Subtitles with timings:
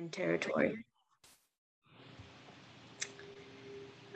[0.00, 0.82] and territory.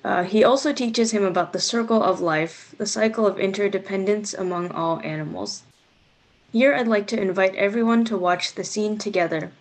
[0.02, 4.70] Uh, he also teaches him about the circle of life, the cycle of interdependence among
[4.70, 5.62] all animals.
[6.52, 9.52] Here, I'd like to invite everyone to watch the scene together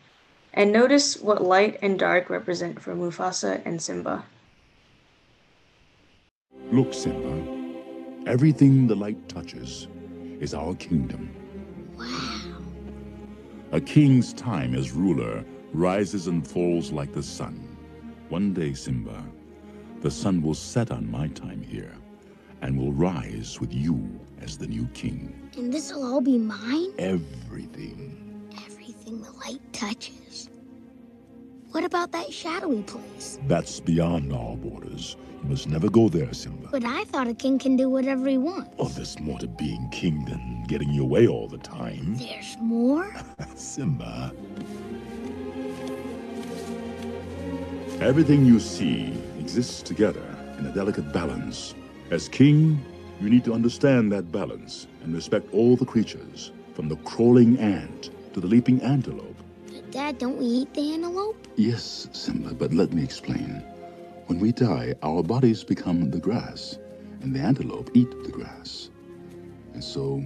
[0.54, 4.24] and notice what light and dark represent for Mufasa and Simba.
[6.72, 7.36] Look, Simba,
[8.30, 9.88] everything the light touches
[10.40, 11.30] is our kingdom.
[11.98, 12.40] Wow.
[13.74, 15.44] A king's time as ruler
[15.74, 17.68] rises and falls like the sun.
[18.30, 19.24] One day, Simba,
[20.02, 21.96] the sun will set on my time here
[22.62, 24.08] and will rise with you
[24.42, 25.50] as the new king.
[25.58, 26.94] And this'll all be mine?
[26.98, 28.50] Everything.
[28.66, 30.50] Everything the light touches.
[31.72, 33.40] What about that shadowy place?
[33.48, 35.18] That's beyond our borders.
[35.42, 36.70] You must never go there, Simba.
[36.72, 38.70] But I thought a king can do whatever he wants.
[38.78, 42.16] Oh, there's more to being king than getting your way all the time.
[42.16, 43.14] There's more?
[43.56, 44.32] Simba.
[48.04, 50.26] Everything you see exists together
[50.60, 51.74] in a delicate balance.
[52.12, 52.84] As king,
[53.22, 58.10] you need to understand that balance and respect all the creatures, from the crawling ant
[58.34, 59.38] to the leaping antelope.
[59.68, 61.48] But Dad, don't we eat the antelope?
[61.56, 63.64] Yes, Simba, but let me explain.
[64.26, 66.78] When we die, our bodies become the grass,
[67.22, 68.90] and the antelope eat the grass.
[69.74, 70.22] And so,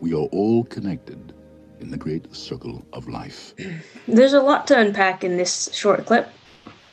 [0.00, 1.34] we are all connected
[1.80, 3.52] in the great circle of life.
[4.08, 6.30] There's a lot to unpack in this short clip.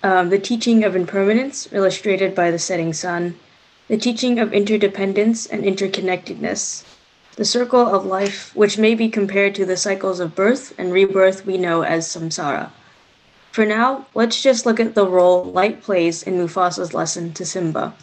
[0.03, 3.37] Um, the teaching of impermanence, illustrated by the setting sun,
[3.87, 6.83] the teaching of interdependence and interconnectedness,
[7.35, 11.45] the circle of life, which may be compared to the cycles of birth and rebirth
[11.45, 12.71] we know as samsara.
[13.51, 17.93] For now, let's just look at the role light plays in Mufasa's lesson to Simba.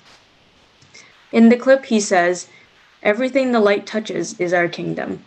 [1.33, 2.49] In the clip, he says,
[3.03, 5.25] Everything the light touches is our kingdom.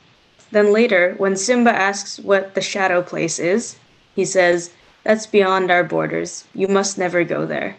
[0.52, 3.76] Then later, when Simba asks what the shadow place is,
[4.16, 4.72] he says,
[5.04, 6.46] that's beyond our borders.
[6.54, 7.76] You must never go there.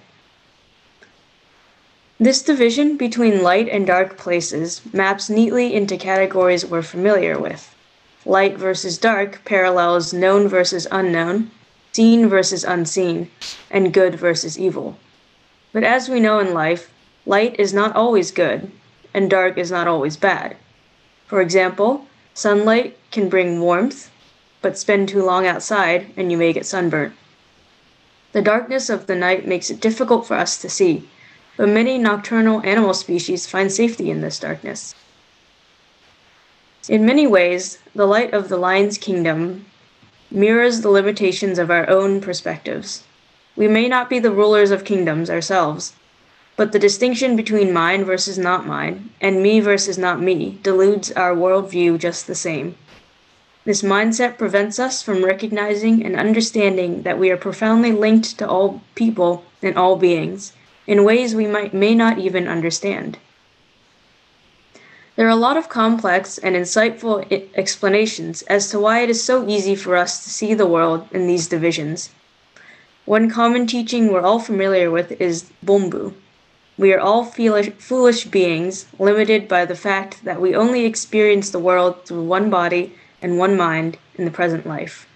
[2.19, 7.75] This division between light and dark places maps neatly into categories we're familiar with.
[8.25, 11.51] Light versus dark parallels known versus unknown,
[11.93, 13.29] seen versus unseen,
[13.71, 14.97] and good versus evil.
[15.73, 16.93] But as we know in life,
[17.27, 18.71] light is not always good,
[19.13, 20.57] and dark is not always bad.
[21.27, 24.11] For example, sunlight can bring warmth,
[24.61, 27.15] but spend too long outside and you may get sunburnt.
[28.33, 31.09] The darkness of the night makes it difficult for us to see,
[31.57, 34.95] but many nocturnal animal species find safety in this darkness.
[36.89, 39.67] In many ways, the light of the lion's kingdom
[40.31, 43.05] mirrors the limitations of our own perspectives.
[43.55, 45.93] We may not be the rulers of kingdoms ourselves,
[46.57, 51.35] but the distinction between mine versus not mine, and me versus not me, deludes our
[51.35, 52.77] worldview just the same.
[53.65, 58.83] This mindset prevents us from recognizing and understanding that we are profoundly linked to all
[58.97, 60.53] people and all beings
[60.87, 63.19] in ways we might, may not even understand.
[65.15, 69.47] There are a lot of complex and insightful explanations as to why it is so
[69.47, 72.11] easy for us to see the world in these divisions.
[73.05, 76.15] One common teaching we're all familiar with is Bombu.
[76.79, 81.61] We are all foolish, foolish beings, limited by the fact that we only experience the
[81.61, 85.07] world through one body and one mind in the present life.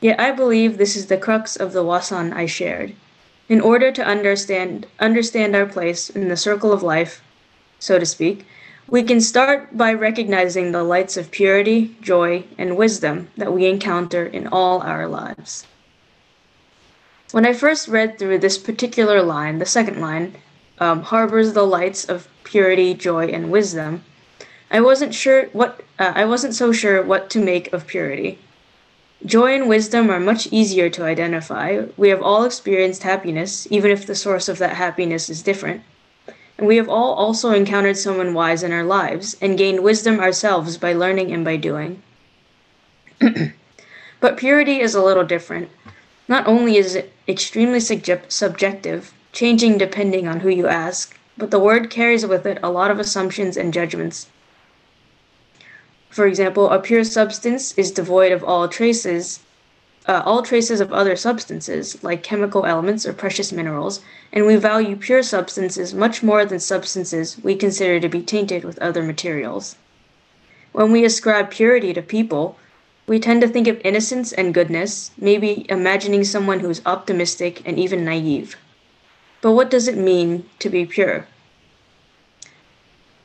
[0.00, 2.94] Yet I believe this is the crux of the wasan I shared.
[3.48, 7.22] In order to understand understand our place in the circle of life,
[7.78, 8.44] so to speak,
[8.88, 14.24] we can start by recognizing the lights of purity, joy, and wisdom that we encounter
[14.24, 15.66] in all our lives.
[17.32, 20.36] When I first read through this particular line, the second line,
[20.78, 24.04] um, harbors the lights of purity, joy, and wisdom,
[24.70, 28.38] I wasn't sure what uh, I wasn't so sure what to make of purity.
[29.24, 31.84] Joy and wisdom are much easier to identify.
[31.96, 35.82] We have all experienced happiness, even if the source of that happiness is different.
[36.58, 40.76] And we have all also encountered someone wise in our lives and gained wisdom ourselves
[40.78, 42.02] by learning and by doing.
[44.20, 45.70] but purity is a little different.
[46.28, 51.88] Not only is it extremely subjective, changing depending on who you ask, but the word
[51.88, 54.28] carries with it a lot of assumptions and judgments.
[56.10, 59.40] For example, a pure substance is devoid of all traces,
[60.06, 64.00] uh, all traces of other substances, like chemical elements or precious minerals,
[64.32, 68.78] and we value pure substances much more than substances we consider to be tainted with
[68.78, 69.76] other materials.
[70.72, 72.56] When we ascribe purity to people,
[73.06, 77.78] we tend to think of innocence and goodness, maybe imagining someone who is optimistic and
[77.78, 78.56] even naive.
[79.40, 81.26] But what does it mean to be pure?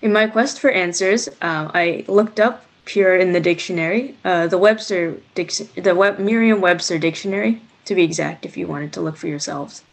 [0.02, 4.58] In my quest for answers, uh, I looked up pure in the dictionary, uh, the
[4.58, 9.84] Webster the Web- Merriam-Webster dictionary, to be exact, if you wanted to look for yourselves.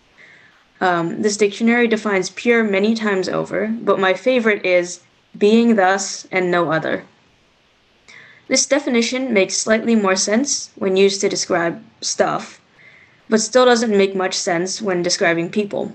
[0.81, 5.01] Um, this dictionary defines pure many times over, but my favorite is
[5.37, 7.05] being thus and no other.
[8.47, 12.61] This definition makes slightly more sense when used to describe stuff,
[13.29, 15.93] but still doesn't make much sense when describing people.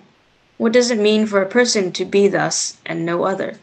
[0.57, 3.57] What does it mean for a person to be thus and no other?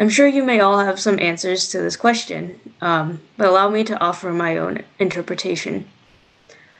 [0.00, 3.82] I'm sure you may all have some answers to this question, um, but allow me
[3.82, 5.86] to offer my own interpretation.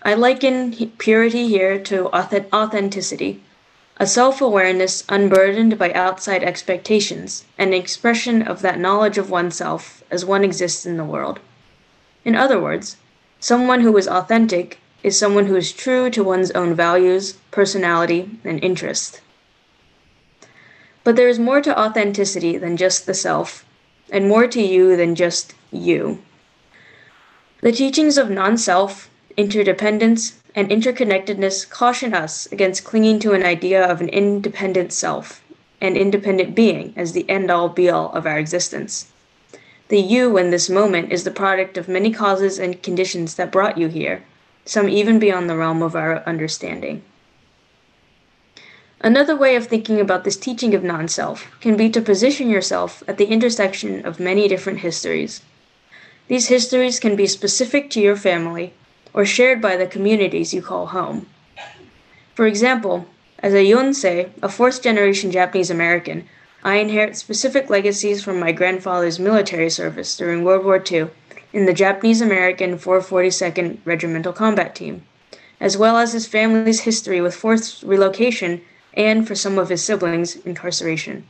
[0.04, 3.42] I liken purity here to authenticity,
[3.96, 10.24] a self awareness unburdened by outside expectations, an expression of that knowledge of oneself as
[10.24, 11.40] one exists in the world.
[12.24, 12.98] In other words,
[13.40, 18.62] someone who is authentic is someone who is true to one's own values, personality, and
[18.62, 19.22] interest.
[21.08, 23.64] But there is more to authenticity than just the self,
[24.10, 26.18] and more to you than just you.
[27.62, 33.82] The teachings of non self, interdependence, and interconnectedness caution us against clinging to an idea
[33.82, 35.42] of an independent self,
[35.80, 39.06] an independent being, as the end all be all of our existence.
[39.88, 43.78] The you in this moment is the product of many causes and conditions that brought
[43.78, 44.24] you here,
[44.66, 47.00] some even beyond the realm of our understanding.
[49.00, 53.04] Another way of thinking about this teaching of non self can be to position yourself
[53.06, 55.40] at the intersection of many different histories.
[56.26, 58.72] These histories can be specific to your family
[59.14, 61.26] or shared by the communities you call home.
[62.34, 63.06] For example,
[63.38, 66.28] as a Yonsei, a fourth generation Japanese American,
[66.64, 71.06] I inherit specific legacies from my grandfather's military service during World War II
[71.52, 75.04] in the Japanese American 442nd Regimental Combat Team,
[75.60, 78.60] as well as his family's history with forced relocation
[78.98, 81.24] and, for some of his siblings, incarceration.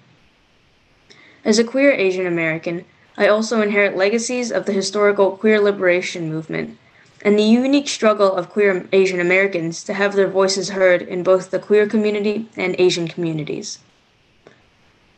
[1.45, 2.85] As a queer Asian American,
[3.17, 6.79] I also inherit legacies of the historical queer liberation movement
[7.23, 11.51] and the unique struggle of queer Asian Americans to have their voices heard in both
[11.51, 13.81] the queer community and Asian communities.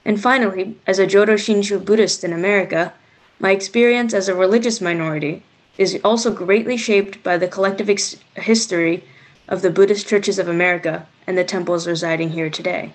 [0.05, 2.95] And finally, as a Jodo Shinshu Buddhist in America,
[3.39, 5.43] my experience as a religious minority
[5.79, 9.05] is also greatly shaped by the collective ex- history
[9.51, 12.93] of the Buddhist churches of America and the temples residing here today.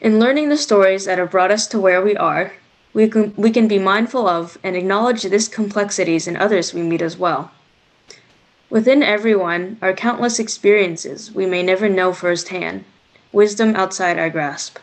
[0.00, 2.52] In learning the stories that have brought us to where we are,
[2.92, 7.02] we can, we can be mindful of and acknowledge this complexities in others we meet
[7.02, 7.50] as well.
[8.70, 12.84] Within everyone are countless experiences we may never know firsthand,
[13.32, 14.78] wisdom outside our grasp.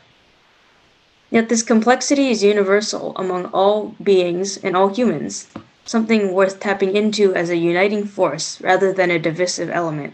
[1.29, 5.47] Yet this complexity is universal among all beings and all humans,
[5.85, 10.13] something worth tapping into as a uniting force rather than a divisive element.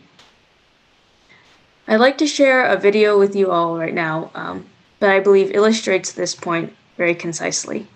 [1.87, 4.65] I'd like to share a video with you all right now um,
[4.99, 7.87] that I believe illustrates this point very concisely.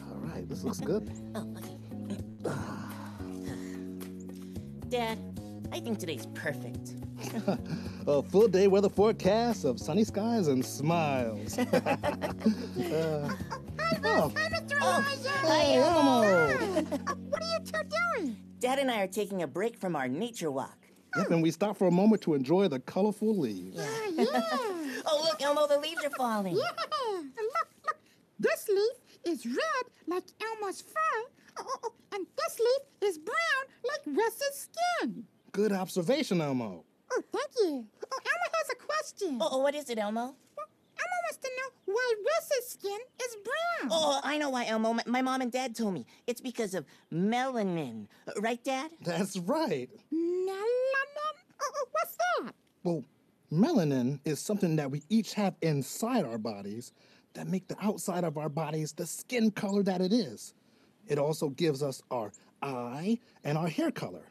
[0.00, 1.10] All right, this looks good.
[3.24, 3.54] Okay.
[4.88, 5.18] Dad,
[5.72, 6.94] I think today's perfect.
[8.06, 11.56] A full day weather forecast of sunny skies and smiles.
[11.58, 11.64] uh,
[14.04, 14.78] oh, Hi, Mr.
[14.80, 15.30] Oh, Elijah.
[15.46, 16.82] hey, Elmo.
[17.30, 17.80] What are you two
[18.18, 18.36] doing?
[18.58, 20.76] Dad and I are taking a break from our nature walk.
[21.16, 23.78] Yep, and we stop for a moment to enjoy the colorful leaves.
[23.78, 24.26] Uh, yeah.
[25.04, 26.54] Oh, look, Elmo, the leaves are falling.
[26.54, 26.62] yeah.
[26.62, 27.96] Look, look.
[28.38, 28.96] This leaf
[29.34, 31.22] is red like Elmo's fur.
[31.58, 35.24] Oh, oh, oh, and this leaf is brown like Wes's skin.
[35.52, 36.84] Good observation, Elmo.
[37.12, 37.86] Oh, thank you.
[38.12, 39.38] Oh, Elmo has a question.
[39.40, 40.20] Oh, oh, what is it, Elmo?
[40.20, 40.66] Well,
[40.98, 43.90] Elmo wants to know why Wes's skin is brown.
[43.92, 44.94] Oh, I know why, Elmo.
[44.94, 46.06] My, my mom and dad told me.
[46.26, 48.06] It's because of melanin.
[48.38, 48.90] Right, Dad?
[49.02, 49.90] That's right.
[50.12, 51.36] Melanin?
[51.60, 52.54] Oh, oh, what's that?
[52.82, 53.04] Well,
[53.52, 56.92] melanin is something that we each have inside our bodies
[57.34, 60.54] that make the outside of our bodies the skin color that it is.
[61.08, 62.32] It also gives us our
[62.62, 64.22] eye and our hair color.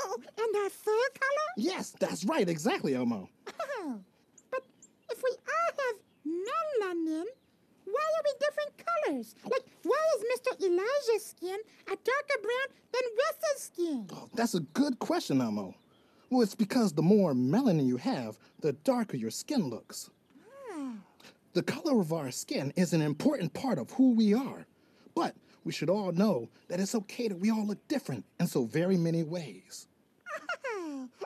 [0.00, 1.48] Oh, and our fur color?
[1.56, 3.28] Yes, that's right, exactly, Elmo.
[3.80, 4.00] Oh,
[4.50, 4.62] but
[5.10, 7.24] if we all have melanin,
[7.84, 9.34] why are we different colors?
[9.44, 10.60] Like, why is Mr.
[10.64, 14.06] Elijah's skin a darker brown than Wes's skin?
[14.12, 15.74] Oh, that's a good question, Elmo.
[16.30, 20.10] Well, it's because the more melanin you have, the darker your skin looks.
[20.72, 20.92] Ah.
[21.54, 24.66] The color of our skin is an important part of who we are.
[25.14, 25.34] But
[25.68, 28.96] we should all know that it's okay that we all look different in so very
[28.96, 29.86] many ways.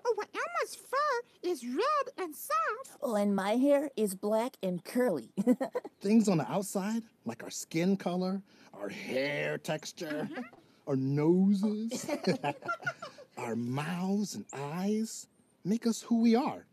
[0.04, 2.98] Oh, well, Elmo's fur is red and soft.
[3.00, 5.30] Oh, and my hair is black and curly.
[6.00, 8.42] Things on the outside, like our skin color,
[8.74, 10.42] our hair texture, mm-hmm.
[10.88, 12.04] our noses,
[13.38, 15.28] our mouths and eyes,
[15.64, 16.66] make us who we are.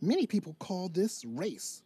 [0.00, 1.82] Many people call this race.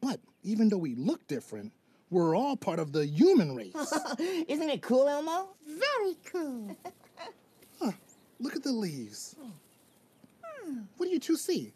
[0.00, 1.72] But even though we look different,
[2.10, 3.74] we're all part of the human race.
[4.48, 5.50] Isn't it cool, Elmo?
[5.66, 6.76] Very cool.
[8.40, 9.36] Look at the leaves.
[10.96, 11.72] What do you two see?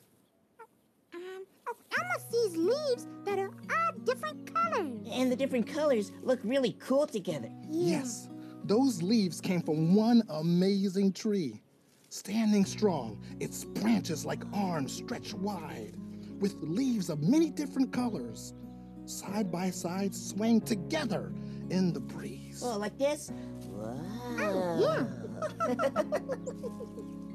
[1.14, 1.20] Um,
[1.68, 4.98] oh, Elmo sees leaves that are all different colors.
[5.10, 7.50] And the different colors look really cool together.
[7.70, 8.28] Yes,
[8.64, 11.60] those leaves came from one amazing tree.
[12.08, 15.94] Standing strong, its branches like arms stretched wide,
[16.38, 18.54] with leaves of many different colors,
[19.06, 21.32] side by side swaying together
[21.70, 22.62] in the breeze.
[22.64, 23.30] Oh, like this?
[23.68, 24.78] Wow.
[24.80, 25.04] yeah.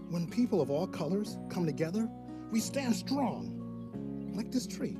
[0.09, 2.09] When people of all colors come together,
[2.51, 4.97] we stand strong, like this tree.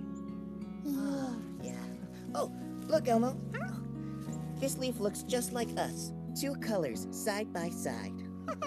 [1.62, 1.74] Yeah.
[2.36, 2.54] Oh,
[2.88, 3.36] look, Elmo.
[4.60, 6.14] This leaf looks just like us.
[6.40, 8.14] Two colors side by side.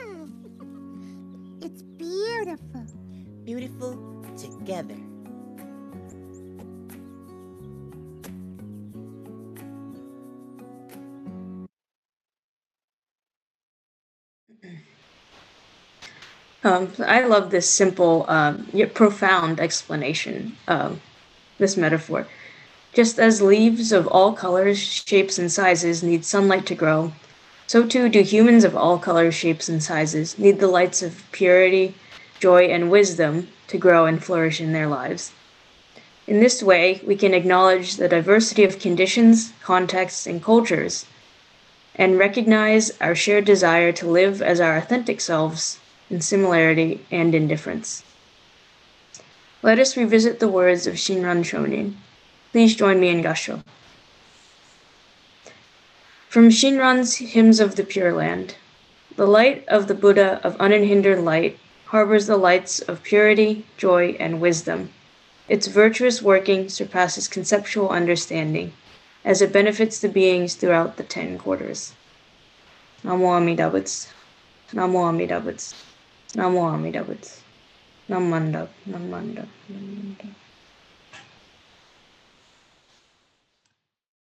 [1.62, 2.86] it's beautiful.
[3.44, 4.98] Beautiful together.
[16.64, 21.00] Um, I love this simple um, yet profound explanation, um,
[21.58, 22.28] this metaphor.
[22.92, 27.12] Just as leaves of all colors, shapes, and sizes need sunlight to grow,
[27.66, 31.94] so too do humans of all colors, shapes, and sizes need the lights of purity,
[32.38, 35.32] joy, and wisdom to grow and flourish in their lives.
[36.28, 41.06] In this way, we can acknowledge the diversity of conditions, contexts, and cultures,
[41.96, 45.80] and recognize our shared desire to live as our authentic selves
[46.12, 48.04] in similarity and in difference.
[49.62, 51.94] Let us revisit the words of Shinran Shonin.
[52.52, 53.64] Please join me in Gasho.
[56.28, 58.56] From Shinran's Hymns of the Pure Land,
[59.16, 64.40] the light of the Buddha of unhindered light harbors the lights of purity, joy, and
[64.40, 64.90] wisdom.
[65.48, 68.72] Its virtuous working surpasses conceptual understanding,
[69.24, 71.94] as it benefits the beings throughout the ten quarters.
[73.04, 74.08] Namo Amida Butsu.
[74.72, 75.74] Namo Amida Butsu.
[76.34, 77.42] Namo Amida Butsu.
[78.08, 80.41] Namanda, Namanda, Namanda.